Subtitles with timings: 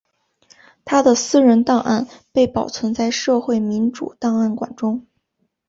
[0.83, 5.05] 他的私人档案被保存在社会民主档案馆中。